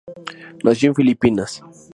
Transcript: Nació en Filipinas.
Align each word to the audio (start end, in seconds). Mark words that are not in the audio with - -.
Nació 0.63 0.87
en 0.89 0.95
Filipinas. 0.95 1.63